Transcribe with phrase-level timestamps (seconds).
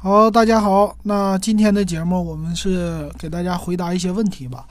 [0.00, 0.96] 好，大家好。
[1.02, 4.64] 那今天的节目我们是给大家回答一些问题吧，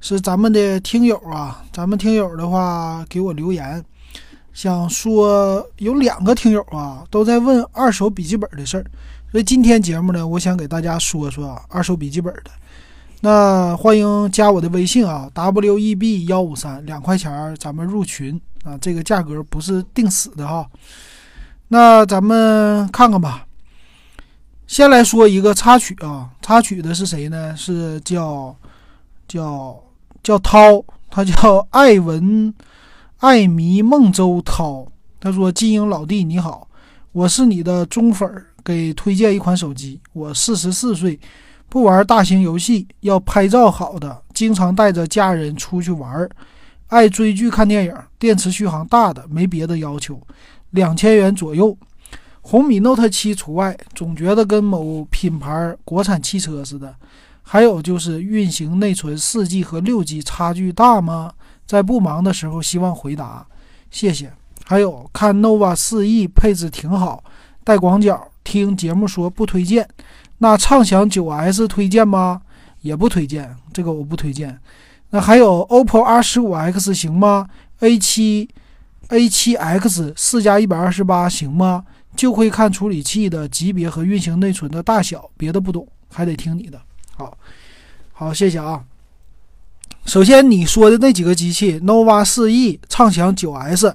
[0.00, 3.84] 是咱们的听友啊，咱们听友的话给我留言，
[4.54, 8.86] 想说有两个听友啊都在问二手笔记本的事儿，
[9.30, 12.50] 所以今天节目呢，我想给大家说说二手笔记本的。
[13.20, 20.66] 那欢迎加我的微信啊，w e b 幺五三，两块钱咱们入群啊，这个价格不是定死的哈。
[21.68, 23.44] 那咱们看看吧。
[24.74, 27.56] 先来说一个插曲啊，插曲的是谁呢？
[27.56, 28.52] 是叫
[29.28, 29.80] 叫
[30.20, 32.52] 叫涛，他叫艾文
[33.18, 34.84] 艾迷孟周涛。
[35.20, 36.66] 他说：“金鹰老弟你好，
[37.12, 40.00] 我是你的忠粉儿，给推荐一款手机。
[40.12, 41.20] 我四十四岁。”
[41.70, 46.28] 不玩大型游戏，要拍照好的，经常带着家人出去玩，
[46.88, 50.20] 爱追剧看电影，电池续航大的，没别的要求，
[50.70, 51.78] 两千元左右，
[52.46, 53.76] 红米 Note 7除外。
[53.94, 56.94] 总觉得跟某品牌国产汽车似的。
[57.42, 61.32] 还有就是运行内存四 G 和六 G 差距大吗？
[61.66, 63.46] 在不忙的时候，希望回答，
[63.90, 64.32] 谢谢。
[64.64, 67.24] 还有看 nova 四 E 配置挺好，
[67.64, 69.88] 带广角，听节目说不推荐。
[70.38, 72.42] 那畅享九 S 推荐吗？
[72.80, 74.58] 也不推荐，这个我不推荐。
[75.10, 77.46] 那还有 OPPO R 十五 X 行吗
[77.80, 78.48] ？A 七
[79.08, 81.84] A 七 X 四加一百二十八行吗？
[82.16, 86.80] 就会看处理器的级别和运行内存的大小，别的不懂，还得听你的。
[87.16, 87.36] 好，
[88.12, 88.82] 好，谢谢啊。
[90.04, 93.94] 首先你说的那几个机器，nova 四 E、畅享九 S、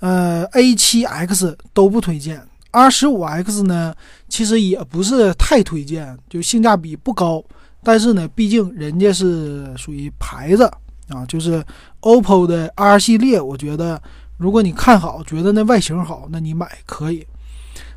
[0.00, 2.42] 呃 A 七 X 都不推荐。
[2.70, 3.94] R 十五 X 呢，
[4.28, 7.42] 其实也不是太推荐，就性价比不高。
[7.82, 10.64] 但是呢，毕竟人家是属于牌子
[11.08, 11.64] 啊，就是
[12.00, 14.00] OPPO 的 R 系列，我觉得
[14.36, 17.26] 如果你看好，觉得那外形好，那你买可以。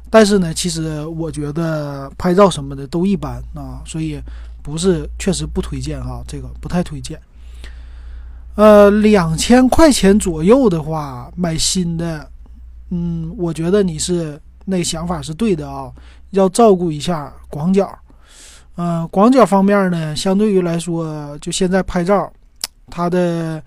[0.10, 4.22] 但是呢，其实我觉得拍照什么的都一般啊，所以
[4.62, 7.20] 不是确实不推荐哈，这个不太推荐。
[8.56, 12.30] 呃，两千块钱左右的话，买新的，
[12.90, 14.40] 嗯，我觉得你是。
[14.68, 15.92] 那想法是对的啊，
[16.32, 17.88] 要照顾一下广角。
[18.78, 22.34] 嗯，广角方面呢，相对于来说，就现在拍照，
[22.90, 23.62] 它的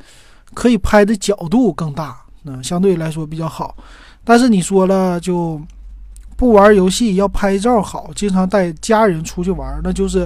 [0.55, 3.77] 可以拍的角度更大，嗯，相对来说比较好。
[4.25, 5.63] 但是你说了，就
[6.39, 10.25] 不玩游戏，要拍照好，经常带家人出去玩，那就是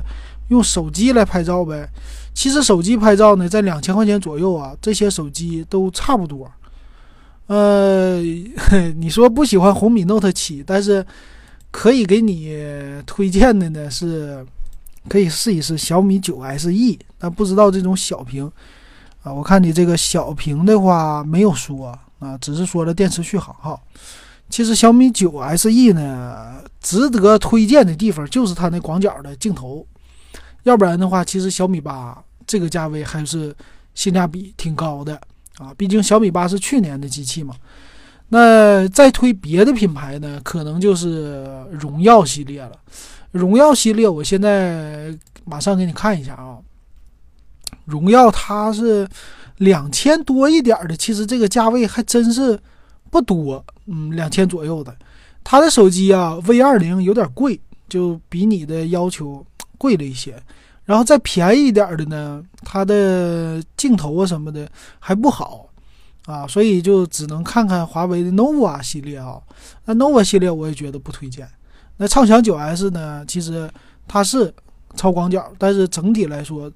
[0.48, 1.88] 用手机来拍照呗。
[2.34, 6.50] 其实手机拍照呢，在两千块钱左右啊，这些手机都差不多。
[7.46, 8.20] 呃，
[8.96, 11.04] 你说不喜欢红米 Note 七，但是
[11.70, 12.58] 可以给你
[13.06, 14.46] 推荐的呢是，
[15.08, 16.98] 可以试一试小米九 SE。
[17.18, 18.44] 但不知道这种小屏
[19.22, 23.80] 啊，我看你这个小屏的话没有说啊，只是说了电池续航哈。
[24.52, 29.86] 其实小米九 SE 呢，值得推荐的地方就是它那广角的镜头，
[30.64, 33.56] 要不然的话，其实小米八这个价位还是
[33.94, 35.18] 性价比挺高的。
[35.56, 37.54] 啊，毕竟小米八是去年的机器嘛，
[38.28, 42.72] 那再推别的品牌呢，可能就是荣耀系列了。
[43.30, 46.58] 荣耀系列，我现在马上给你看一下啊。
[47.86, 49.08] 荣耀它是
[49.58, 52.58] 两千多一点的，其实这个价位还真是
[53.12, 54.96] 不多，嗯，两千左右的。
[55.44, 59.44] 它的手机啊，V 二零有点贵，就比你的要求
[59.76, 60.42] 贵了一些。
[60.86, 64.66] 然后再便宜一点的呢，它的镜头啊什么的
[64.98, 65.68] 还不好
[66.24, 69.38] 啊，所以就只能看看华为的 nova 系列啊。
[69.84, 71.46] 那 nova 系列我也觉得不推荐。
[71.98, 73.70] 那畅享九 S 呢，其实
[74.08, 74.52] 它是
[74.96, 76.72] 超广角，但是整体来说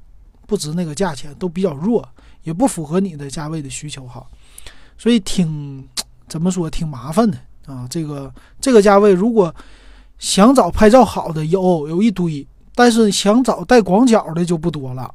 [0.47, 2.07] 不值那个价钱，都比较弱，
[2.43, 4.23] 也不符合你的价位的需求哈。
[4.99, 5.87] 所以挺
[6.28, 7.87] 怎么说，挺麻烦的啊。
[7.88, 9.54] 这个这个价位，如果
[10.19, 12.47] 想找拍照好的，有有一堆。
[12.78, 15.10] 但是想找带广角的就不多了，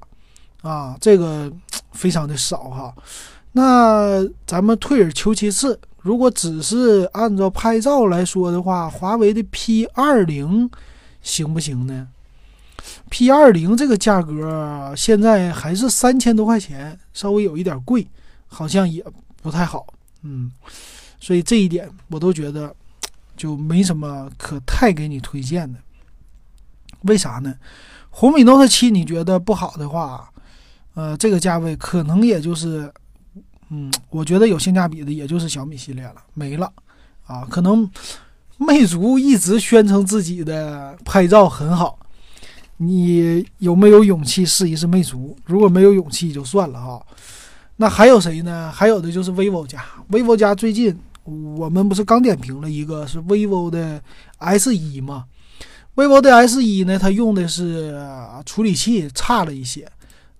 [0.63, 1.47] 啊，这个
[1.91, 2.91] 非常的少哈。
[3.51, 10.67] 那咱们退而求其次，如果只是按照拍照来说的话，华为的 P 二零
[11.21, 12.07] 行不行呢
[13.11, 18.07] ？P 二零这个价格现在还是三千多块钱，稍微有一点贵，
[18.47, 19.05] 好像也
[19.43, 19.85] 不太好，
[20.23, 20.51] 嗯，
[21.21, 22.75] 所以这一点我都觉得
[23.37, 25.79] 就没什么可太给你推荐的。
[27.03, 27.55] 为啥呢？
[28.09, 30.29] 红米 Note 7你觉得不好的话，
[30.95, 32.91] 呃，这个价位可能也就是，
[33.69, 36.71] 嗯，我觉得有性价比的也就是小米系列了，没了
[37.25, 37.47] 啊。
[37.49, 37.89] 可能
[38.57, 41.97] 魅族一直宣称自己的拍照很好，
[42.77, 45.37] 你有没有勇气试一试魅族？
[45.45, 47.05] 如果没有勇气就算了哈。
[47.77, 48.71] 那还有谁呢？
[48.71, 54.01] 还有的就是 vivo 家，vivo 家最近我们不是刚点评了一个是 vivo 的
[54.37, 55.25] S 一吗
[55.95, 57.95] ？vivo 的 S 一呢，它用的是
[58.45, 59.89] 处理器差了一些，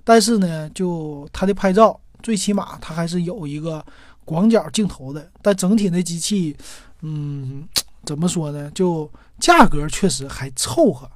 [0.04, 3.86] 但是呢，就它的拍照，最起码它还是有一个
[4.26, 5.30] 广角镜头的。
[5.42, 6.56] 但整体的机器，
[7.02, 7.68] 嗯，
[8.04, 8.72] 怎么说呢？
[8.74, 11.10] 就价格确实还凑合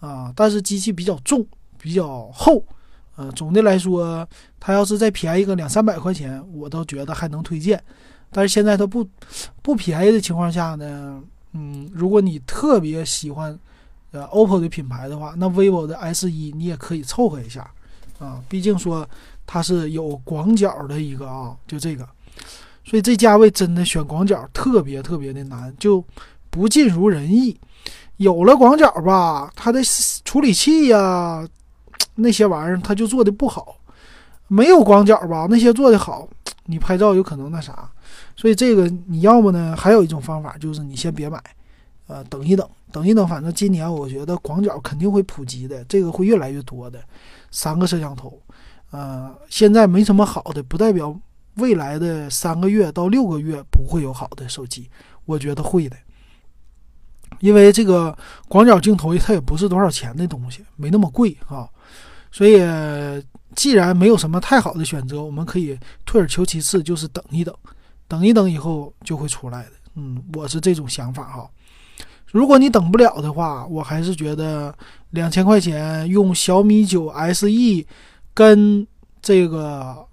[0.00, 1.46] 啊，但是机器比较重，
[1.78, 2.62] 比较厚。
[3.16, 4.28] 呃，总的来说，
[4.60, 7.82] 它要是再便宜个两三百块钱，我都觉得还能推荐。
[8.36, 9.08] 但是现在它不
[9.62, 11.18] 不便宜的情况下呢，
[11.54, 13.58] 嗯，如果你特别喜欢
[14.10, 17.66] 呃 OPPO 的品牌的话，那 vivo 的 S 一你也可以凑合一下
[18.18, 18.42] 啊。
[18.46, 19.08] 毕竟说
[19.46, 22.06] 它是有广角的一个啊，就这个，
[22.84, 26.04] 所以这价位真的选广角特别特别的难，就
[26.50, 27.58] 不尽如人意。
[28.18, 29.80] 有了广角吧，它的
[30.26, 31.48] 处理器呀。
[32.18, 33.76] 那些玩意儿，它就做的不好，
[34.48, 35.46] 没有广角吧？
[35.48, 36.28] 那些做的好，
[36.66, 37.90] 你拍照有可能那啥，
[38.36, 39.74] 所以这个你要么呢？
[39.76, 41.42] 还有一种方法就是你先别买，
[42.06, 47.00] 呃，等一等，等一等，反正今年我觉得广角肯定会普及的，这个会越来越多的。
[47.50, 48.40] 三个摄像头，
[48.90, 51.16] 呃，现在没什么好的，不代表
[51.56, 54.90] 未来的三个月到六个月不会有好的手机，
[55.24, 55.96] 我觉得会的，
[57.40, 58.16] 因为这个
[58.48, 61.68] 广角镜头它也不是多少钱的东西，没那么贵啊。
[62.32, 62.58] 所以，
[63.56, 67.52] 既然没有什么太好的选择，我们可以退而求其次，就是等一等，
[68.06, 69.72] 等一等以后就会出来的。
[69.94, 71.50] 嗯，我是这种想法哈。
[72.30, 74.72] 如果你等不了的话，我还是觉得
[75.10, 77.86] 两千块钱用小米九 SE
[78.34, 78.86] 跟
[79.22, 80.06] 这个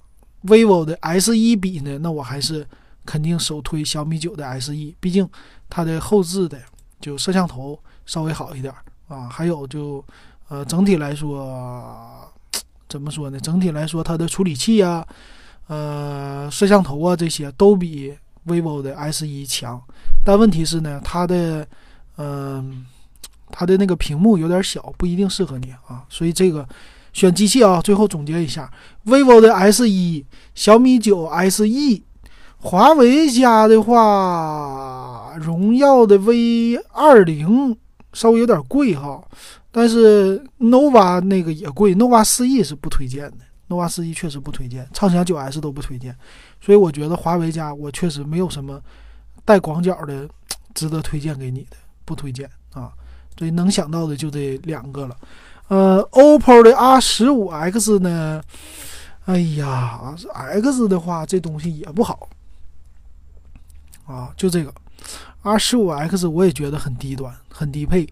[0.46, 2.66] vivo 的 S1 比呢，那我还是
[3.06, 5.30] 肯定首推小米九的 SE，毕竟
[5.70, 6.58] 它的后置的
[7.02, 8.74] 就摄像头稍微好一点
[9.08, 10.04] 啊，还有就。
[10.50, 12.23] 呃，整体来说，
[12.94, 13.40] 怎么说呢？
[13.40, 15.04] 整体来说，它的处理器啊，
[15.66, 18.14] 呃，摄像头啊，这些都比
[18.46, 19.82] vivo 的 S 一强。
[20.24, 21.68] 但问题是呢，它的，
[22.18, 22.86] 嗯，
[23.50, 26.04] 它的那个屏幕有点小，不一定适合你啊。
[26.08, 26.64] 所以这个
[27.14, 28.72] 选机器啊，最后总结一下
[29.08, 30.24] ：vivo 的 S 一、
[30.54, 32.04] 小米九 SE、
[32.60, 37.76] 华为家的话，荣耀的 V 二零
[38.14, 39.22] 稍微有点贵哈。
[39.72, 43.38] 但是 nova 那个也贵，nova 四 E 是不推荐的
[43.70, 46.16] ，nova 四 E 确实不推荐，畅享九 S 都不推荐，
[46.62, 48.80] 所以我觉得华为家我确实没有什么
[49.44, 50.30] 带广角的
[50.74, 52.92] 值得推荐给你的，不推荐啊。
[53.38, 55.18] 所以能想到的就这两个了。
[55.70, 58.44] 呃，OPPO 的 R 十五 X 呢，
[59.26, 62.30] 哎呀，X 的话这东西也不好
[64.06, 64.72] 啊，就这个
[65.44, 68.08] R 十五 X 我也觉得很低端，很低配，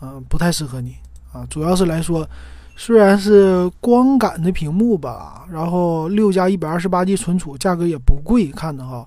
[0.00, 0.96] 嗯，不太适合你。
[1.32, 2.26] 啊，主要是来说，
[2.76, 9.06] 虽然是光感的屏幕吧，然后六加一百二十八 G 存储，价格也不贵，看的哈，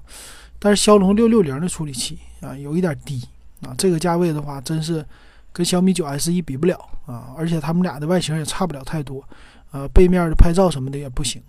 [0.60, 3.24] 但是骁龙六六零的处理器啊，有一点低
[3.62, 5.04] 啊，这个价位的话，真是
[5.52, 9.24] 跟小米九 S 一比不了啊，而且他们俩的外形也差不了太多，
[9.72, 11.42] 呃，背面的拍照什么的也不行，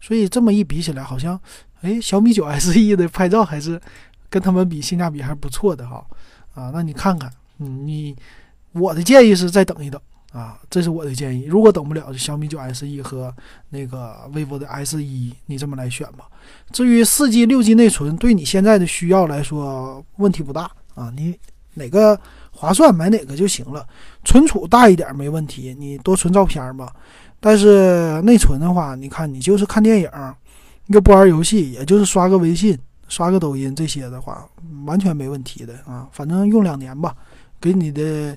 [0.00, 1.38] 所以这么一比起来，好像，
[1.82, 3.80] 哎，小米九 SE 的拍照还是
[4.34, 6.04] 跟他们比性价比还是不错的哈，
[6.54, 8.16] 啊，那你看看，嗯，你，
[8.72, 10.00] 我的建议是再等一等。
[10.32, 11.44] 啊，这是我的建议。
[11.44, 13.32] 如果等不了，就小米九 SE 和
[13.70, 16.24] 那个 vivo 的 S 一，你这么来选吧。
[16.72, 21.12] 至于四 G、六 G 内存，对你现在的需要来说问题不大啊。
[21.16, 21.38] 你
[21.74, 22.18] 哪个
[22.50, 23.86] 划算买哪个就行了。
[24.24, 26.90] 存储大一点没问题，你多存照片嘛。
[27.38, 30.10] 但是内存的话，你看你就是看电影，
[30.88, 32.76] 又不玩游戏，也就是刷个微信、
[33.14, 34.44] 刷个抖音这些的话，
[34.86, 36.08] 完全没问题的啊。
[36.10, 37.14] 反正用两年吧，
[37.60, 38.36] 给你的。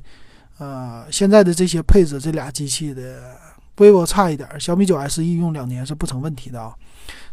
[0.59, 3.35] 呃，现在的这些配置，这俩机器的
[3.75, 6.73] vivo 差一点，小米九 SE 用两年是不成问题的啊。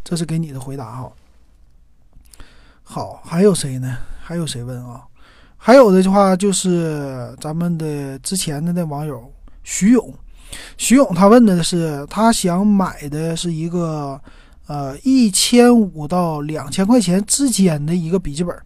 [0.02, 1.10] 这是给你的回答哈。
[2.82, 3.96] 好，还有谁呢？
[4.20, 5.02] 还有谁问啊？
[5.56, 9.32] 还有的话就是咱们的之前的那网友
[9.62, 10.14] 徐勇，
[10.76, 14.20] 徐勇他问的是，他想买的是一个
[14.66, 18.56] 呃一千五到两千块钱之间的一个笔记本。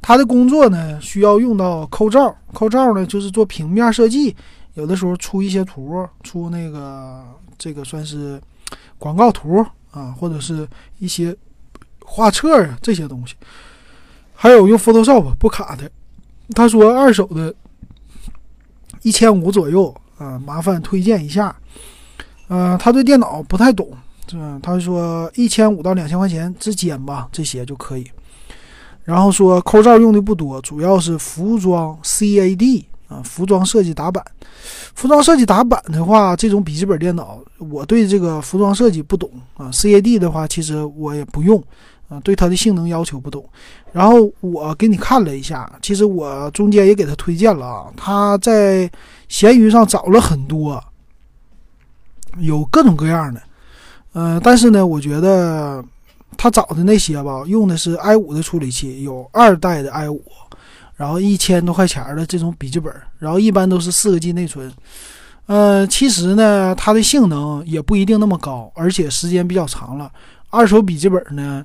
[0.00, 4.34] 他的工作呢，需要用到抠照，抠照呢就是做平面设计，
[4.74, 7.24] 有的时候出一些图，出那个
[7.56, 8.40] 这个算是
[8.98, 11.36] 广告图啊，或者是一些
[12.04, 13.34] 画册啊这些东西，
[14.34, 15.88] 还有用 Photoshop 不卡的。
[16.54, 17.54] 他说二手的，
[19.02, 21.54] 一千五左右啊，麻烦推荐一下。
[22.48, 23.88] 嗯，他对电脑不太懂，
[24.28, 24.58] 是吧？
[24.62, 28.06] 他说一千五到两千块钱之间吧，这些就可以。
[29.04, 34.24] 然后说抠照用的不多，主要是服装 CAD 啊，服装设计打板。
[34.94, 39.68] 服装设计打板的话，这种笔记本电脑，我对这个服装设计不懂啊。
[39.72, 41.62] CAD 的话，其实我也不用，
[42.08, 43.44] 啊，对它的性能要求不懂。
[43.90, 48.88] 然后我给你看了一下，其实我中间也给他推荐了啊，他在
[49.28, 50.82] 闲鱼上找了很多，
[52.38, 53.42] 有各种各样的，
[54.12, 55.82] 呃，但是呢，我觉得
[56.36, 60.22] 他找的那些吧，用的是 i 五的处理器，有二代的 i 五，
[60.96, 64.72] 然后一千多块钱的这种笔记本，然后一般都是四个 G 内存。
[65.46, 70.10] 呃，其实呢，它的性能也不一定那么高，而且时间比较长了。
[70.50, 71.64] 二手笔记本呢，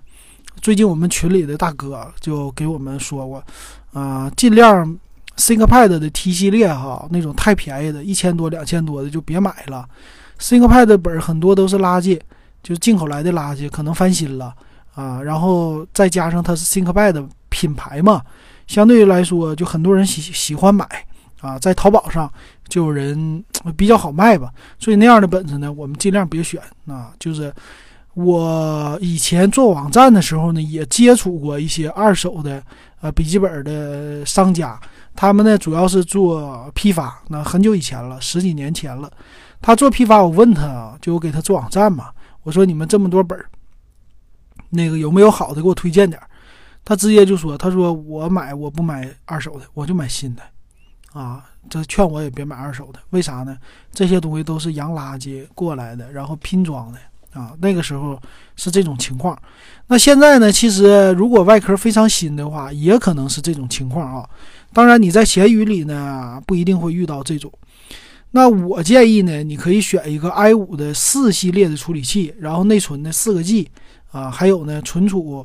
[0.62, 3.44] 最近我们群里的大哥就给我们说过，
[3.94, 4.98] 啊，尽量
[5.38, 9.88] ThinkPad 的 T 系列哈，那种太便宜的，一千多、两千多的就别买了。
[10.40, 12.20] ThinkPad 本很多都是垃圾，
[12.64, 14.54] 就是进口来的垃圾，可能翻新了
[14.94, 15.22] 啊。
[15.22, 18.22] 然后再加上它是 ThinkPad 品牌嘛，
[18.68, 20.88] 相对于来说，就很多人喜喜欢买。
[21.40, 22.28] 啊，在淘宝上
[22.68, 23.44] 就有人
[23.78, 24.50] 比较好卖吧，
[24.80, 27.12] 所以那样的本子呢，我们尽量别选啊。
[27.20, 27.54] 就是
[28.16, 32.62] 我以前做网站的时候呢，也接触过一些二手的
[33.02, 34.80] 呃笔记本的商家，
[35.16, 39.10] 他们呢主要是做批发，那很久以前了，十几年前了。
[39.62, 42.10] 他做批发，我问他就我给他做网站嘛，
[42.48, 43.46] 我说你们这么多本儿，
[44.70, 46.30] 那个有没有好的给我推荐点儿？
[46.86, 50.42] 他直接就说，他说我买我不买二手的，我就买新的。
[51.12, 53.58] 啊，这劝我也别买二手的，为啥呢？
[53.92, 57.00] 这些东西都是洋垃圾过来的，然后拼装的
[57.38, 57.52] 啊。
[57.60, 58.18] 那个时候
[58.56, 59.38] 是这种情况。
[59.88, 60.50] 那现在呢？
[60.50, 64.30] 其实如果外壳非常新的话，也可能是这种情况啊。
[64.72, 67.52] 当然你在闲鱼里呢，不一定会遇到这种。
[68.38, 73.68] 那我建议呢，你可以选一个 i 五的四系列的处理器，然后内存呢四个 G
[74.12, 75.44] 啊，还有呢存储。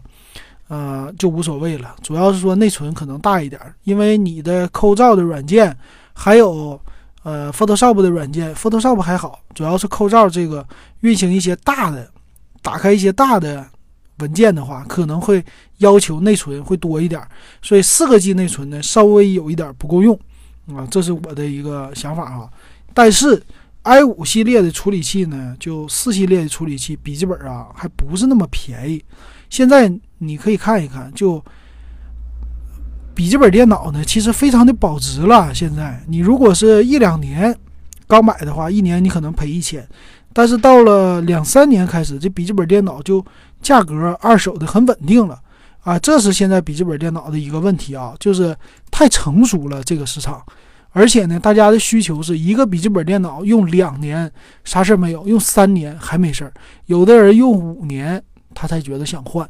[0.68, 5.74] 呃，就无所谓了，主要是说内存可能大一点，因为你的抠照的软件，
[6.12, 6.78] 还有
[7.22, 10.66] 呃 Photoshop 的软件，Photoshop 还好，主要是抠照这个
[11.00, 12.10] 运行一些大的，
[12.62, 13.66] 打开一些大的
[14.18, 15.42] 文件的话，可能会
[15.78, 17.20] 要求内存会多一点，
[17.62, 20.18] 所以四个 G 内存呢稍微有一点不够用
[20.74, 22.48] 啊，这是我的一个想法啊。
[22.94, 23.42] 但是
[23.82, 29.04] i 五系列的处理器呢，就四系列的处理器笔记本啊，还不是那么便宜，
[29.50, 29.92] 现在。
[30.24, 31.44] 你可以看一看，就
[33.12, 35.52] 笔记本电脑呢，其实非常的保值了。
[35.52, 37.52] 现在你如果是一两年
[38.06, 39.84] 刚买的话，一年你可能赔一千，
[40.32, 43.24] 但是到了两三年开始，这笔记本电脑就
[43.60, 45.36] 价格二手的很稳定了
[45.80, 45.98] 啊。
[45.98, 48.56] 这是现在笔记本电脑的一个问题啊，就是
[48.92, 50.40] 太成熟了这个市场，
[50.92, 54.30] 而且呢，大家的需求是一个笔记本电脑用两年
[54.64, 56.52] 啥事儿没有，用三年还没事儿，
[56.86, 58.22] 有的人用五年
[58.54, 59.48] 他才觉得想换。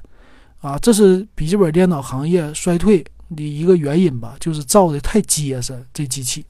[0.60, 6.44] 啊，这是笔记本电脑行业衰退的一个原因吧，就是造的太结实这机器。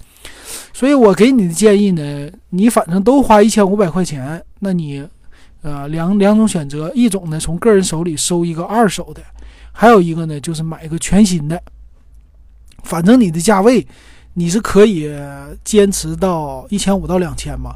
[0.74, 5.02] 所以我给你的建议呢，你反正都花一千五百块钱，那你，
[5.62, 9.22] 呃，两两种选择，一种呢从个人手里收一个二手的，
[9.72, 11.58] 还有一个呢就是买一个全新的。
[12.82, 13.86] 反正你的价位，
[14.34, 15.10] 你是可以
[15.64, 17.74] 坚持到一千五到两千嘛。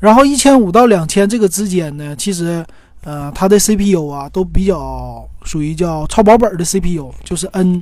[0.00, 2.64] 然后一千五到两千这个之间呢，其实。
[3.02, 7.80] 呃，它的 CPU 啊，都比较属于叫超薄本的 CPU，就是 N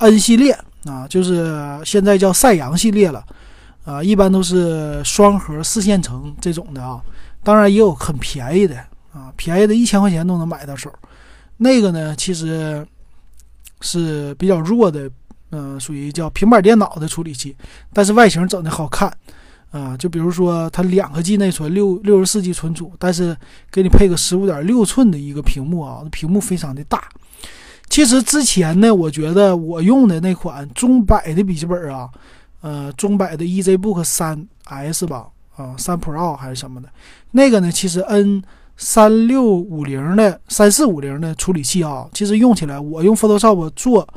[0.00, 0.52] N 系列
[0.84, 3.24] 啊，就是现在叫赛扬系列了，
[3.86, 7.00] 啊，一般都是双核四线程这种的啊，
[7.42, 8.76] 当然也有很便宜的
[9.14, 10.92] 啊，便宜的一千块钱都能买到手，
[11.56, 12.86] 那个呢，其实
[13.80, 15.10] 是比较弱的，
[15.56, 17.56] 嗯，属于叫平板电脑的处理器，
[17.94, 19.10] 但是外形整的好看。
[19.72, 23.36] 啊，就比如说它两个 G 内存，六六十四 G 存储，但是
[23.70, 27.02] 给你配个十五点六寸的一个屏幕啊，屏幕非常的大。
[27.88, 32.08] 其实之前呢，我觉得我用的那款中百的笔记本啊，
[32.62, 36.88] 呃，中百的 EZBook 三 S 吧，啊，三 Pro 还是什么的，
[37.32, 38.42] 那个呢，其实 N
[38.76, 44.08] 三六五零的三四五零的处理器啊，其实用起来我用 Photoshop 做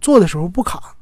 [0.00, 0.94] 做的时候不卡。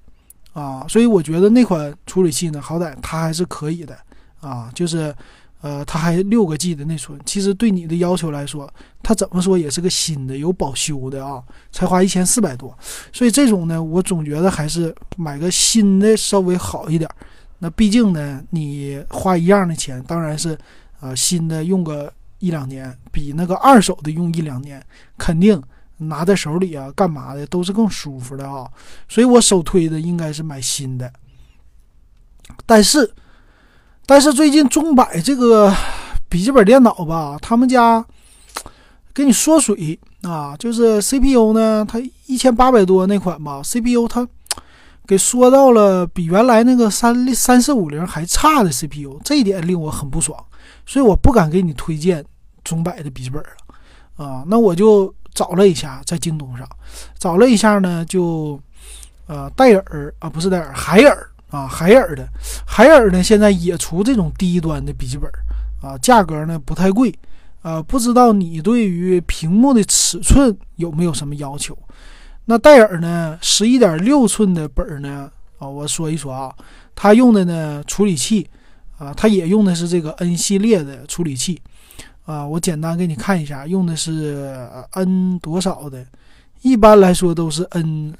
[0.52, 3.94] 啊，所以我觉得那款处理器呢，好歹它还是可以的
[4.40, 5.14] 啊，就是，
[5.60, 8.66] 呃，它还六个 G 的内存，其实对你的要求来说，
[9.02, 12.74] 它怎么说也是个新的，有保修的啊，才花一千四百多，
[13.12, 17.06] 所以这种呢，我总觉得还是买个新的稍微好一点。
[17.58, 20.56] 那毕竟呢，你花一样的钱，当然是，
[21.00, 24.82] 呃，新的用个一两年，比那个二手的用一两年
[25.18, 25.62] 肯定。
[25.98, 28.68] 拿在手里啊，干嘛的都是更舒服的啊，
[29.08, 31.10] 所以我首推的应该是买新的。
[32.66, 33.10] 但是，
[34.04, 35.74] 但是最近中百这个
[36.28, 38.04] 笔记本电脑吧，他们家
[39.14, 44.28] 给你缩水啊，就是 CPU 呢，它一千八百多那款吧，CPU 它
[45.06, 50.38] 给缩到了比原来那个三三四五零还差的 CPU，这一点令我很不爽，
[50.84, 52.24] 所以我不敢给你推荐
[52.62, 55.14] 中百的笔记本了啊，那我就。
[55.36, 56.66] 找了一下，在京东上
[57.18, 58.58] 找了一下呢，就
[59.26, 62.26] 呃戴尔啊，不是戴尔，海尔啊，海尔的
[62.66, 65.30] 海尔呢，现在也出这种低端的笔记本
[65.82, 67.14] 啊，价格呢不太贵
[67.60, 71.76] 啊，不知道你对于屏幕的尺寸有没有什么要求？
[72.46, 76.50] 那戴尔呢，十一点六寸的本呢啊，我说一说啊，
[76.94, 78.48] 它用的呢处理器
[78.96, 81.60] 啊，它也用的是这个 N 系列的处理器。
[82.26, 84.52] 啊，我简单给你看一下，用的是
[84.90, 86.04] N 多少的，
[86.60, 88.12] 一般来说都是 N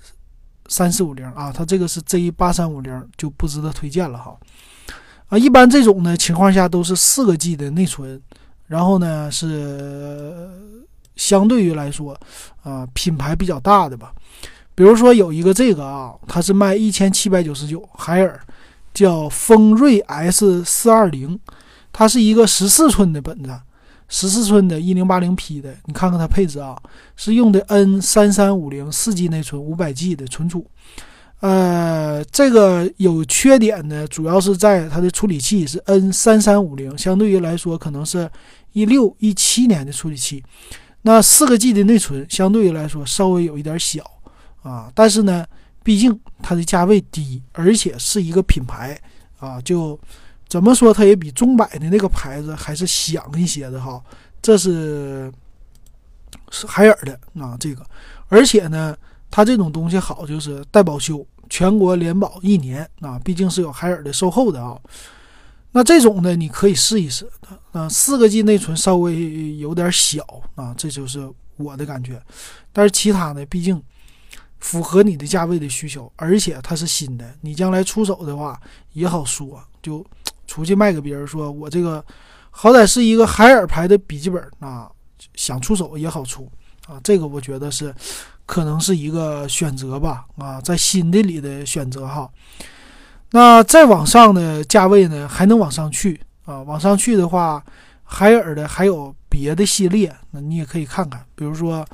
[0.68, 4.36] 三四五零啊，它这个是 Z 八三五零就不值得推荐了哈。
[5.28, 8.22] 啊，一般这种呢情况下都是四个 G 的内存，
[8.68, 10.48] 然后呢是
[11.16, 12.16] 相对于来说
[12.62, 14.14] 啊品牌比较大的吧，
[14.76, 18.40] 比如说有一个这个啊，它是卖一千七百九十九，海尔
[18.94, 21.36] 叫锋锐 S 四二零，
[21.92, 23.50] 它是一个十四寸的本子。
[24.08, 26.80] 十四寸的一零八零 P 的，你看看它配置啊，
[27.16, 30.64] 是用的 N 三三五零四 G 内存，五百 G 的存储。
[31.40, 38.30] 呃，这个有缺点呢，主要是在它的处理器是 N 三三五零，相对于来说可能是
[38.72, 40.42] 一六一七年的处理器。
[41.02, 44.02] 那四个 G 的内存相对于来说稍微有一点小
[44.62, 45.44] 啊，但是呢，
[45.82, 48.98] 毕竟它的价位低，而且是一个品牌
[49.38, 49.98] 啊，就。
[50.48, 54.00] 怎么说，它也比中百的那个牌子还是响一些的哈。
[54.40, 55.32] 这是
[56.52, 57.84] 是海尔的啊，这个，
[58.28, 58.96] 而且呢，
[59.28, 64.78] 它这种东西好就是带保修，全国联保一年啊，毕竟是有海尔的售后的啊。
[65.72, 67.28] 那这种呢，你可以试一试
[67.72, 67.88] 啊。
[67.88, 70.24] 四个 G 内存稍微有点小
[70.54, 72.22] 啊，这就是我的感觉。
[72.72, 73.82] 但是其他呢，毕竟
[74.60, 78.60] 符合你的价位的需求，而且它是新的，你将来出手的话
[78.92, 80.06] 也好说就。
[80.46, 82.04] 出去卖给别人，说我这个
[82.50, 84.90] 好歹是一个海尔牌的笔记本啊，
[85.34, 86.50] 想出手也好出
[86.86, 87.00] 啊。
[87.02, 87.94] 这个我觉得是
[88.46, 92.30] 可能是一个选择吧啊，在新的里的选择哈。
[93.32, 96.62] 那再往上的价位呢，还能往上去啊？
[96.62, 97.62] 往上去的话，
[98.04, 101.84] 海尔的还有别的系列，那你也可以看看，比如说，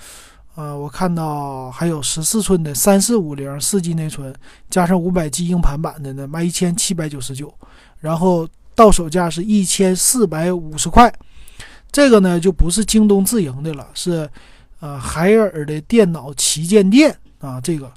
[0.54, 4.32] 呃，我看到还有十四寸的三四五零四 G 内存
[4.68, 7.52] 加上五百 G 硬盘版的呢，卖一千七百九十九。
[8.02, 11.12] 然后到手价是一千四百五十块，
[11.92, 14.28] 这个呢就不是京东自营的了，是
[14.80, 17.60] 呃海尔的电脑旗舰店啊。
[17.60, 17.88] 这个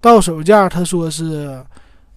[0.00, 1.62] 到手价他说是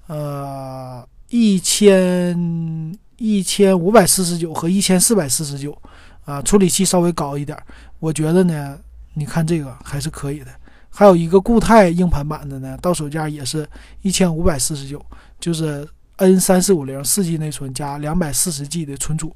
[0.08, 5.78] 呃一千一千五百四十九和一千四百四十九
[6.24, 7.58] 啊，处理器稍微高一点。
[8.00, 8.80] 我觉得呢，
[9.16, 10.48] 你看这个还是可以的。
[10.90, 13.68] 还有一个固态硬盘版的呢，到手价也是
[14.02, 15.06] 一千五百四十九，
[15.42, 15.86] 就是。
[16.18, 19.36] N 三四五零四 G 内存加两百四十 G 的存储，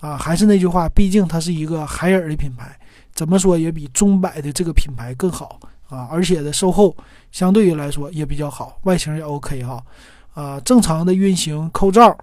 [0.00, 2.78] 啊，还是那句话，毕竟它是一个海尔的品牌，
[3.14, 6.96] 怎么说也比中百的这个品牌更好啊，而且的售后
[7.30, 9.84] 相对于来说也比较好，外形也 OK 哈，
[10.32, 12.16] 啊，正常的运行扣照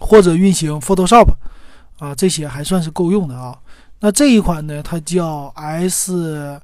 [0.00, 1.34] 或者运行 Photoshop
[1.98, 3.56] 啊，这些还算是够用的啊。
[4.00, 6.60] 那这一款呢，它叫 S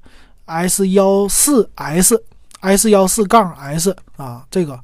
[0.46, 2.24] S 幺四 S
[2.60, 4.80] S 幺四杠 S 啊，这个。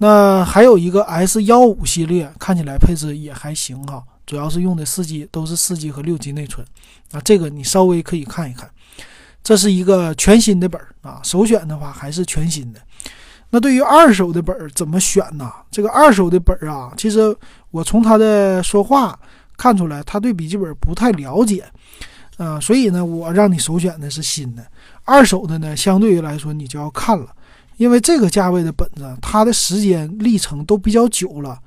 [0.00, 6.64] 那还有一个 S 幺五系列，看起来配置也还行哈，主要是用的四 G，都是四 G 和六 G 内存
[7.10, 7.20] 啊。
[7.24, 8.70] 这个你稍微可以看一看，
[9.42, 11.20] 这是一个全新的本儿啊。
[11.24, 12.80] 首选的话还是全新的。
[13.50, 15.50] 那对于二手的本儿怎么选呢？
[15.70, 17.34] 这个二手的本儿啊，其实
[17.72, 19.18] 我从他的说话
[19.56, 21.64] 看出来，他对笔记本不太了解
[22.36, 24.64] 啊，所以呢，我让你首选的是新的。
[25.04, 27.34] 二手的呢，相对于来说你就要看了。
[27.78, 31.58] 因为这个价位的本子，它的时间历程都比较久了，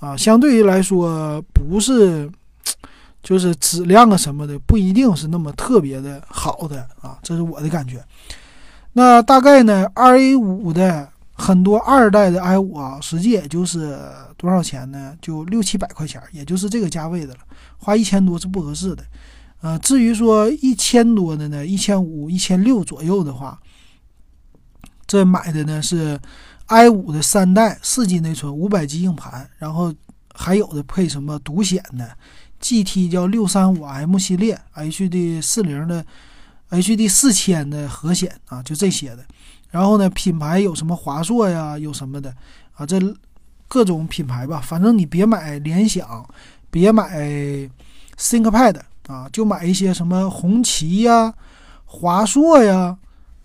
[0.00, 2.28] 啊，相对于来说不是，
[3.22, 8.04] 就是质量啊什么的不一定是那么特别的好的啊，这是我的感觉。
[8.94, 13.96] 那大概呢，二 A 五的很多二代的 i 五啊，实际也就是
[14.36, 15.16] 多少钱呢？
[15.22, 17.40] 就六七百块钱，也就是这个价位的了，
[17.78, 19.04] 花一千多是不合适的。
[19.60, 23.56] 呃，至于说一千多的呢，一千五、一千六左右的话。
[25.10, 26.16] 这买的呢是
[26.66, 29.92] i 五的三代四 G 内存五百 G 硬盘，然后
[30.32, 32.16] 还有的配什么独显的
[32.60, 36.06] GT 叫六三五 M 系列 HD 四零的
[36.70, 39.24] HD 四千的核显啊，就这些的。
[39.70, 42.32] 然后呢，品牌有什么华硕呀，有什么的
[42.74, 43.00] 啊，这
[43.66, 46.24] 各种品牌吧，反正你别买联想，
[46.70, 47.18] 别买
[48.16, 51.34] ThinkPad 啊，就买一些什么红旗呀、
[51.84, 52.96] 华硕呀。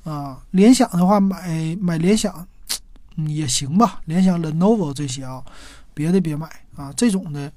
[0.06, 2.48] 啊，联想的话买买联想，
[3.28, 4.00] 也行吧。
[4.06, 5.44] 联想、Lenovo 这些啊，
[5.94, 6.94] 别的别买啊。
[6.96, 7.52] 这种的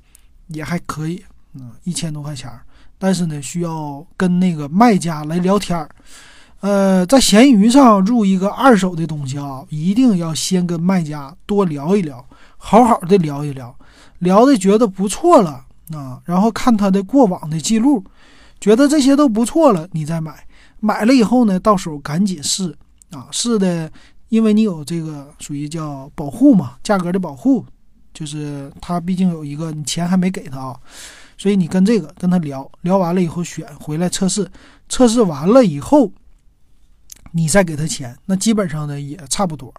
[0.48, 2.50] 也还可以，嗯，一千多块钱
[2.98, 5.88] 但是呢，需要跟那个卖家来聊天儿。
[6.60, 12.24] 呃，在闲鱼上入一个二手的东西啊，一定要先跟卖家多聊一聊，
[12.56, 13.72] 好好的聊一聊，
[14.18, 18.02] 聊的觉得不错了啊，然后看他的过往的记录，
[18.58, 20.47] 觉得这些都不错了，你再买。
[20.80, 22.76] 买了以后呢，到手赶紧试
[23.10, 23.90] 啊，试的，
[24.28, 27.64] 因为你有这个属于叫保护嘛，价格的保护，
[28.12, 30.76] 就是他毕竟有一个你钱还没给他啊，
[31.36, 34.50] 所以你跟这个跟他聊聊完了以后选回来测试，
[34.88, 36.10] 测试完了以后。
[37.32, 39.72] 你再给他钱，那基本上呢也差不多。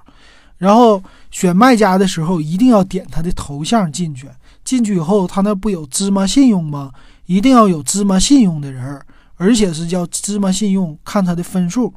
[0.60, 4.30] 然后选卖家的时候，一定要点他的头像进去。
[4.64, 6.92] 进去以后，他那不有芝麻信用吗？
[7.26, 9.02] 一定要有芝麻信用的人，
[9.40, 11.94] 而且是叫芝麻信用，看他的分数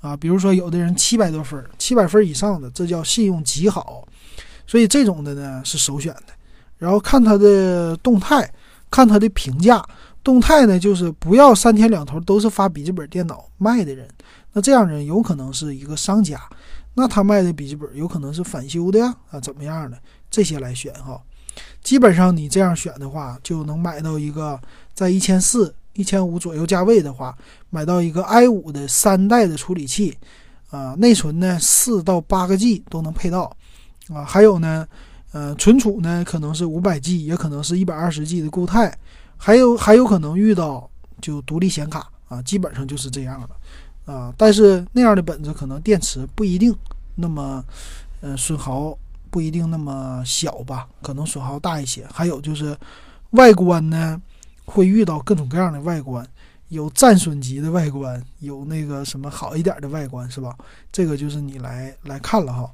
[0.00, 0.16] 啊。
[0.16, 4.08] 比如说，有的人七百多分，七百分以上的，这叫信用极好。
[4.66, 6.32] 所以这种的呢是首选的。
[6.78, 8.50] 然后看他的动态，
[8.90, 9.84] 看他的评价。
[10.24, 14.08] 动态呢，就是不要三天两头都是发笔记本电脑卖的人。
[14.54, 16.40] 那这样人有可能是一个商家，
[16.94, 19.98] 那他卖的笔记本有可能是返修的呀，啊，怎么样的
[20.30, 21.20] 这些来选哈。
[21.82, 24.58] 基本上你这样选的话，就能买到一个
[24.94, 27.36] 在一千四、一千五左右价位的话，
[27.70, 30.16] 买到一个 i 五的三代的处理器，
[30.70, 33.54] 啊，内存呢四到八个 G 都能配到，
[34.08, 34.86] 啊，还有呢，
[35.32, 38.96] 呃，存储呢可能是五百 G，也可能是一百二十 G 的固态，
[39.36, 40.88] 还有还有可能遇到
[41.20, 44.12] 就独立显卡啊，基本上就是这样的。
[44.12, 46.72] 啊，但是那样的本子可能电池不一定
[47.16, 47.64] 那么，
[48.20, 48.96] 呃，损耗
[49.30, 52.06] 不一定那么小吧，可能损耗大一些。
[52.12, 52.76] 还有就是
[53.30, 54.22] 外观呢，
[54.66, 56.26] 会遇到各种各样的外观，
[56.68, 60.54] 有战损级的外观，有那个什么好一点的外观，是吧？
[60.92, 62.70] 这个就是你来来看了哈。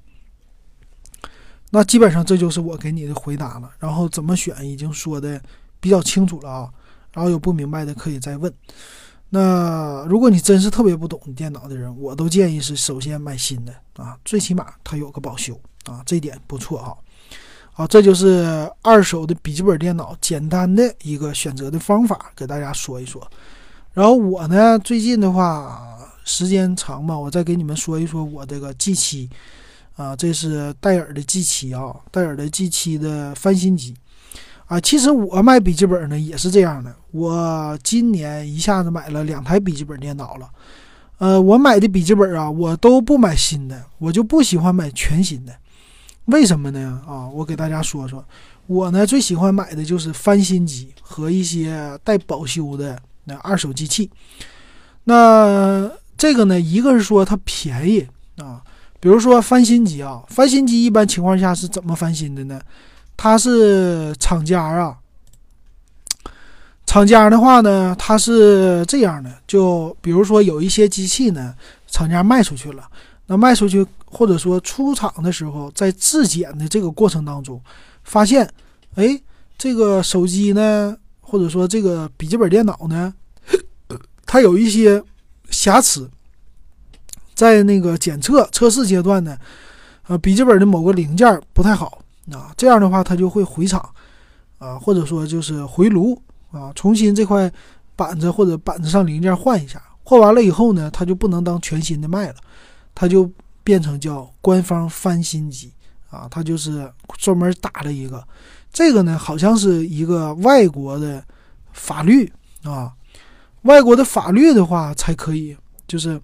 [1.70, 3.70] 那基本上这就是我给你的回答了。
[3.78, 5.40] 然后怎么选已经说的
[5.81, 6.70] 比较清楚了啊。
[7.12, 8.52] 然后有不明白的可以再问。
[9.28, 16.96] 那如果你真是特别不懂电脑的人，我都建议是首先买新的啊，最起码它有个保修啊，这一点不错哈。
[17.74, 23.26] 好，这就是二手的笔记本电脑简单的一个选择的方法，给大家说一说。
[23.94, 29.30] 然后我呢，最近的话时间长嘛，我再给你们说一说我这个 G 七
[29.96, 33.94] 啊，这是戴尔的 G 七啊，戴尔的 G 七的翻新机。
[34.66, 36.94] 啊，其实我买笔记本呢也是这样的。
[37.11, 40.48] 我今年一下子买了两台笔记本电脑了。
[41.18, 45.52] 呃，我买的笔记本啊，我都不买新的，我就不喜欢买全新的。
[46.26, 47.00] 为什么呢？
[47.06, 48.24] 啊，我给大家说说，
[48.66, 54.08] 我呢最喜欢买的就是翻新机和一些带保修的那二手机器。
[55.04, 58.06] 那这个呢，一个是说它便宜
[58.37, 58.62] 啊，
[59.00, 62.61] 比如说翻新机啊，翻新机一般情况下是怎么翻新的呢？
[63.16, 64.96] 它是厂家啊，
[66.87, 71.54] 厂家的话呢，它是这样的，就比如说有一些机器呢，
[71.88, 72.88] 厂家卖出去了，
[73.26, 77.59] 那卖出去或者说出厂的时候，在质检的这个过程当中，
[78.05, 78.46] 发现，
[78.96, 79.18] 哎，
[79.57, 83.14] 这个手机呢，或者说这个笔记本电脑呢，
[84.27, 85.03] 它有一些
[85.51, 86.11] 瑕疵，
[87.35, 89.38] 在那个检测测试阶段呢，
[90.09, 91.98] 呃，笔记本的某个零件不太好。
[92.31, 93.85] 啊，这样的话，它就会回厂，
[94.59, 96.16] 啊，或者说就是回炉
[96.53, 97.51] 啊，重新这块
[97.96, 102.37] 板子或者板子上零件换一下，换完了以后呢，它就不能当全新的卖了，
[102.94, 103.29] 它就
[103.62, 105.72] 变成叫官方翻新机
[106.11, 108.27] 啊，它就是专门打了一个，
[108.72, 111.25] 这个呢好像是一个外国的
[111.72, 112.33] 法律
[112.64, 112.92] 啊，
[113.62, 116.20] 外国的法律的话才可以，就是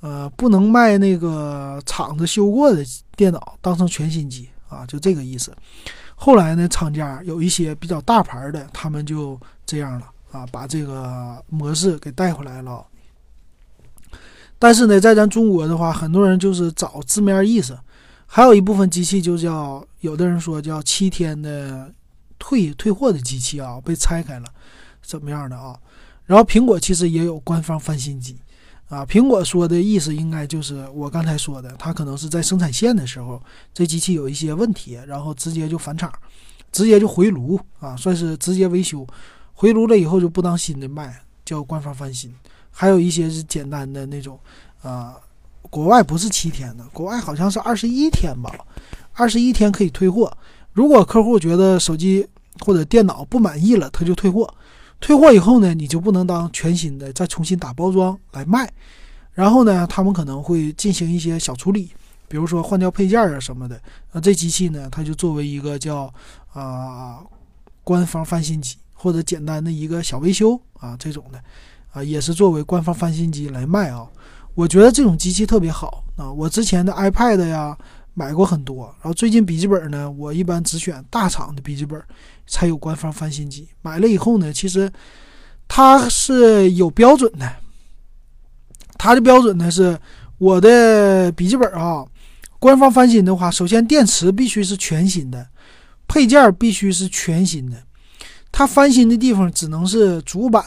[0.00, 2.84] 呃不能卖那个厂子修过的
[3.16, 4.48] 电脑当成全新机。
[4.72, 5.54] 啊，就这个意思。
[6.14, 12.82] 后来呢，厂家有一些比较大牌的，他们就这样了啊，把这个模式给带回来了。
[14.62, 17.76] 但是呢，在咱中国的话，很多人就是找字面意思，
[18.26, 21.92] 还有一部分机器就叫，有的人说叫七天的
[22.38, 24.46] 退退货的机器啊，被拆开了，
[25.02, 25.76] 怎么样的啊？
[26.26, 28.36] 然后苹果其实也有官方翻新机。
[28.88, 33.42] 啊，苹果说的意思应该就是我刚才说的，它可能是在生产线的时候，
[33.74, 36.08] 这机器有一些问题，然后直接就返厂，
[36.70, 39.04] 直接就回炉啊，算是直接维修，
[39.54, 42.32] 回炉了以后就不当新的卖，叫官方翻新。
[42.72, 44.36] 还有一些是简单的那种，
[44.82, 45.14] 啊，
[45.70, 48.50] 国外不是七天的，国外好像是二十一天吧，
[49.12, 50.36] 二十一天可以退货。
[50.72, 52.26] 如果客户觉得手机
[52.60, 54.52] 或者电脑不满意了，他就退货。
[55.00, 58.72] 退货以后呢，你就不能当全新的再重新打包装来卖，
[59.32, 61.90] 然后呢，他们可能会进行一些小处理，
[62.28, 63.80] 比如说换掉配件啊什么的。
[64.12, 66.12] 那这机器呢，它就作为一个叫
[66.52, 67.18] 啊
[67.82, 71.42] 官方翻新机，或者简单的一个小维修啊这种的，
[71.92, 74.06] 啊也是作为官方翻新机来卖啊。
[74.54, 76.30] 我觉得这种机器特别好啊。
[76.30, 77.76] 我之前的 iPad 呀
[78.14, 81.98] 买过很多，然后最近笔记本呢，我一般只选大厂的笔记本
[82.46, 83.68] 才有官方翻新机。
[83.80, 84.92] 买了以后呢，其实
[85.66, 87.50] 它是有标准的，
[88.98, 89.98] 它的标准呢是
[90.36, 92.04] 我的笔记本啊。
[92.58, 95.48] 官方翻新的话，首先电池必须是全新的，
[96.06, 97.82] 配件必须是全新的。
[98.52, 100.62] 它翻新的地方只能是主板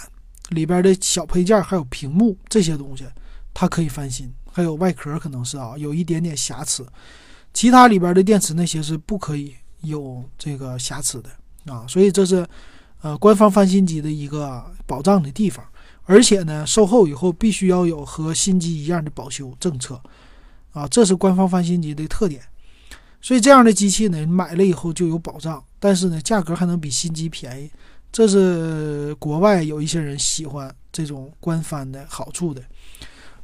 [0.56, 3.06] 里边的小配件，还有屏幕这些东西，
[3.54, 4.34] 它可以翻新。
[4.52, 6.88] 还有外壳可能是啊，有一点点瑕疵，
[7.54, 11.30] 其他里边的电池那些是不可以有这个瑕疵的
[11.72, 11.86] 啊。
[11.88, 12.48] 所以这是
[13.02, 15.64] 呃官方翻新机的一个保障的地方。
[16.06, 20.02] 而且呢，售后以后必须要有和新机一样的保修政策。
[20.72, 22.42] 啊，这是官方翻新机的特点，
[23.22, 27.72] 所以这样的机器呢，买了以后就有保障，但是呢，价格还能比新机便宜，
[28.16, 32.62] 这是国外有一些人喜欢这种官翻的好处的，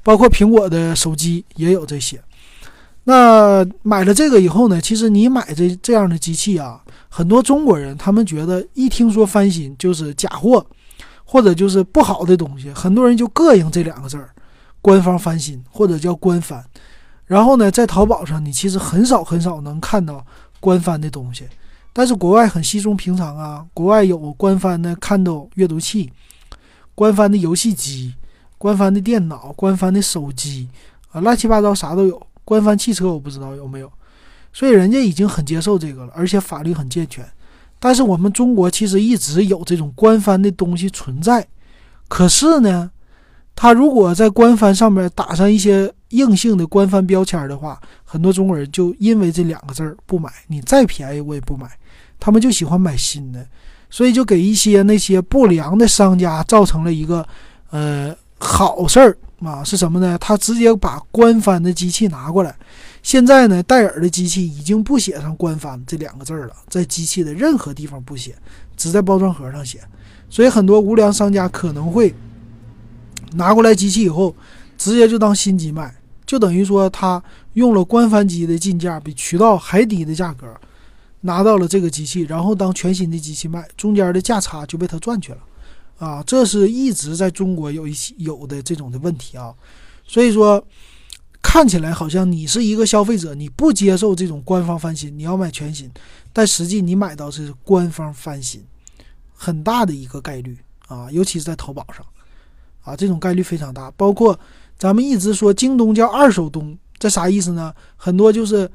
[0.01, 2.23] 包括苹果的手机也有这些。
[3.03, 10.65] 那买了这个以后呢，其实你买这这样的机器啊，很多中国人他们觉得一听说翻新就是假货，
[11.25, 14.29] 或者就是不好的东西，很多人就膈应这两个字儿，
[14.79, 16.63] 官方翻新或者叫官翻。
[17.25, 20.25] 然后呢，在淘宝上，你其实很少很少能看到
[20.61, 21.43] 官翻的东西，
[21.93, 23.65] 但是国外很稀松平常啊。
[23.73, 26.11] 国外有官方的 Kindle 阅读器，
[26.95, 28.13] 官方的游戏机，
[28.57, 30.69] 官方的电脑，官方的手机，
[31.11, 32.21] 啊，乱七八糟啥都有。
[32.43, 33.91] 官方汽车我不知道有没有，
[34.51, 37.25] 所以人家已经很接受这个了，而且法律很健全。
[37.79, 41.47] 但是我们中国其实一直有这种官方的东西存在，
[42.07, 42.91] 可是呢，
[43.55, 45.93] 他如果在官方上面打上一些。
[46.11, 50.29] 硬性的官方标签的话，很多中国人就因为这两个字儿不买。
[50.47, 51.71] 你再便宜我也不买，
[52.21, 53.45] 他们就喜欢买新的，
[53.89, 57.27] 所以就给一些那些不良的商家造成了一个
[57.71, 60.15] 呃好事儿啊，是什么呢？
[60.19, 62.55] 他直接把官方的机器拿过来。
[63.01, 68.35] 现在呢，戴尔的机器已经不写上官方这两个字儿了，在机器的任何地方不写，
[68.77, 69.79] 只在包装盒上写。
[70.29, 72.13] 所以很多无良商家可能会
[73.33, 74.35] 拿过来机器以后，
[74.77, 75.93] 直接就当新机卖。
[76.25, 77.21] 就等于说，他
[77.53, 80.47] 用了官方机的进价比渠道还低的价格，
[81.21, 85.39] 拿到了这个机器，然后当全新的机器卖，中间的价差就被他赚去了，
[85.97, 89.53] 啊，这是一直在中国有一些有的这种的问题啊。
[90.05, 90.63] 所以说，
[91.41, 95.89] 看起来好像你是一个消费者，你不接受这种官方翻新，你要买全新，
[96.33, 98.63] 但实际你买到是官方翻新，
[99.33, 100.57] 很大的一个概率
[100.87, 102.05] 啊，尤其是在淘宝上，
[102.83, 104.37] 啊，这种概率非常大，包括。
[104.81, 107.71] 咱们一直说京东叫二手东，这啥意思呢？
[107.95, 108.67] 很多就是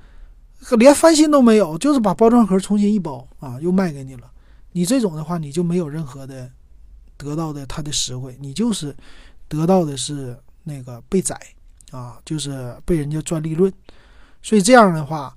[0.70, 4.30] 连翻新都没有，就是把包装盒重新一包啊，又卖给你了。
[4.72, 6.50] 你这种的话，你就没有任何的
[7.16, 8.94] 得到的它的实惠，你就是
[9.46, 11.38] 得到的是那个被宰
[11.92, 13.72] 啊，就是被人家赚利润。
[14.42, 15.34] 所以这样的话，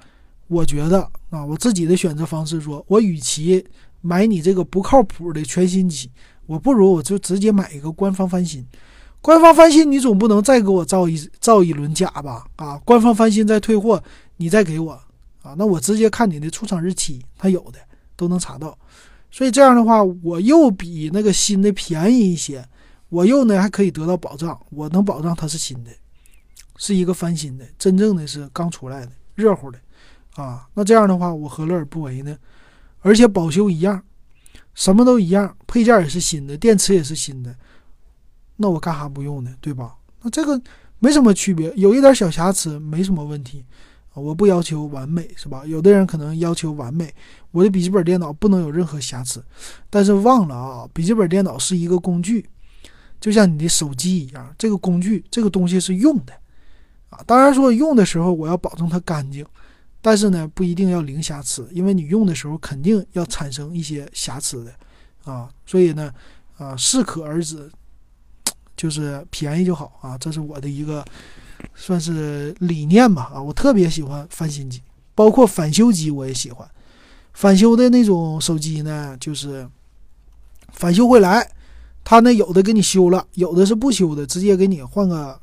[0.47, 3.63] 我觉得啊，我自己的选择方式说，我与其
[4.01, 6.09] 买你这个不靠谱的全新机，
[6.47, 8.65] 我不如我就直接买一个官方翻新。
[9.21, 12.45] 官方翻新，你总不能再给我造一造一轮假吧？
[12.55, 14.03] 啊，官方翻新再退货，
[14.37, 14.99] 你再给我
[15.57, 17.79] 那我直接看你的出厂日期，它有的
[18.15, 18.77] 都能查到。
[19.31, 22.67] 所以这样的话，我又比那个新的便宜一些，
[23.09, 25.91] 我又呢还可以得到保障，我能保障它是新的，
[26.77, 29.79] 是一个翻新的，真正的是刚出来的热乎的
[30.35, 30.67] 啊。
[30.73, 32.35] 那这样的话，我何乐而不为呢？
[33.01, 34.03] 而且保修一样，
[34.73, 37.55] 什么都一样，配件也是新的，电池也是新的。
[38.57, 39.53] 那我干哈不用呢？
[39.61, 39.95] 对吧？
[40.21, 40.61] 那这个
[40.97, 43.63] 没什么区别，有一点小瑕疵没什么问题
[44.19, 45.65] 我不要求完美，是吧？
[45.65, 47.13] 有的人可能要求完美，
[47.51, 49.43] 我的笔记本电脑不能有任何瑕疵。
[49.89, 52.47] 但是忘了啊，笔记本电脑是一个工具，
[53.19, 56.33] 就像你的手机一样，这个工具这个东西是用的
[57.09, 57.23] 啊。
[57.25, 59.45] 当然说用的时候我要保证它干净，
[60.01, 65.49] 但是呢不一定要零瑕疵，因为你用的时候肯定要产生一些瑕疵的啊。
[65.65, 66.13] 所以呢，
[66.57, 67.69] 啊适可而止。
[68.79, 71.03] 就是便宜就好啊，这是我的一个
[71.75, 74.81] 算是理念吧啊，我特别喜欢翻新机，
[75.15, 76.69] 包括返修机我也喜欢。
[77.33, 79.67] 返修的那种手机呢，就是
[80.73, 81.49] 返修回来，
[82.03, 85.39] 他呢有的给你修了，有的是不修的，直接给你换个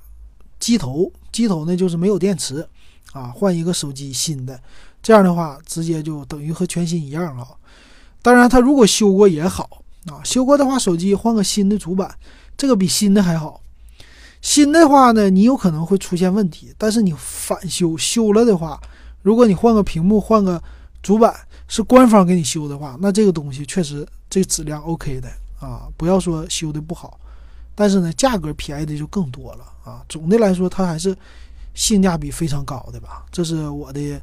[0.58, 2.66] 机头，机头呢就是没有电池
[3.12, 4.60] 啊，换一个手机新的，
[5.02, 7.48] 这样的话直接就等于和全新一样啊。
[8.22, 12.12] 当然，他如果修过也好啊，修过的话，手机换个新的主板。
[12.56, 13.60] 这个比新的还好，
[14.40, 18.80] 新的话呢，你有可能会出现问题，但是你返修修了的话，
[19.22, 20.62] 如果你换个屏幕、换个
[21.02, 21.34] 主板，
[21.68, 24.44] 是官方给你修的话，那这个东西确实这。
[24.44, 25.28] 质量 OK 的
[25.60, 27.18] 啊，不要说修的不好，
[27.74, 30.00] 但是呢，价格便宜的就更多了啊。
[30.08, 31.16] 总的来说，它还是
[31.74, 33.24] 性价比非常高的吧。
[33.32, 34.20] 这是我的，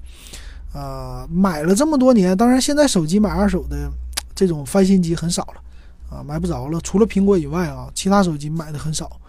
[0.74, 3.92] 呃，买了这么多年，当然现在手机买二手的
[4.34, 6.80] 这种翻新机很少了啊，买不着了。
[6.82, 9.20] 除了苹果以外啊，其他手机买的很少。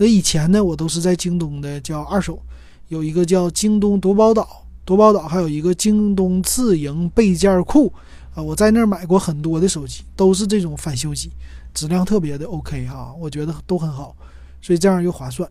[0.00, 2.40] 那以前呢，我都是在京东的叫二手，
[2.88, 4.64] 有一个叫京东夺宝岛。
[4.86, 7.92] 夺宝岛还有一个京东自营备件库
[8.34, 11.30] 啊，我在那儿买过很多的手机，都是这种返修机，
[11.74, 14.16] 质量特别的 OK 哈，我觉得都很好，
[14.62, 15.46] 所以这样又划算。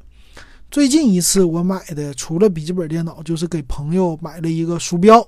[0.72, 5.24] 最近一次我买的除了笔记本电脑，就是给朋友买了一个鼠标，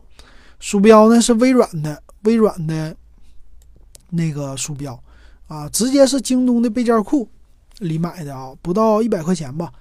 [0.59, 2.97] 鼠标呢是微软的，微软的
[4.09, 4.99] 那个鼠标
[5.45, 7.29] 啊，直接是京东的备件库
[7.81, 9.71] 里买的啊，不到一百块钱吧，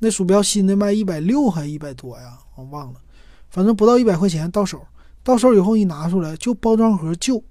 [0.00, 3.00] 那鼠标新的卖一百六还一百多呀，我忘了。
[3.48, 4.80] 反正不到一百块钱到手，
[5.22, 7.42] 到手以后一拿出来就包装盒旧，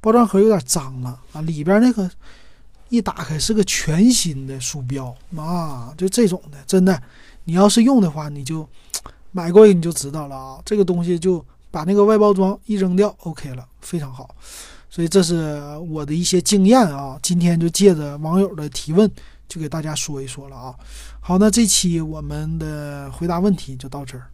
[0.00, 2.10] 包装盒有点脏了啊，里边那个
[2.88, 7.00] 一打开是个全新的鼠标啊，就这种的，真的，
[7.44, 8.68] 你要是用的话，你就
[9.32, 14.34] 买过你就知道了啊，这个东西就把那个外包装一扔掉，OK 了，非常好，
[14.90, 19.10] 所以这是我的一些经验啊，今天就借着网友的提问，
[19.48, 20.74] 就给大家说一说了啊。
[21.20, 24.30] 好，那这期我们的回答问题就到这儿。